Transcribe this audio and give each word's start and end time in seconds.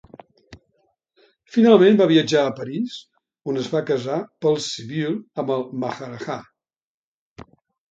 Finalment, 1.57 1.99
va 1.99 2.07
viatjar 2.11 2.41
a 2.45 2.55
París 2.61 2.97
on 3.53 3.61
es 3.65 3.69
va 3.75 3.83
casar 3.91 4.19
pel 4.47 4.59
civil 4.71 5.15
amb 5.45 5.55
el 5.59 5.65
maharajà. 5.85 6.41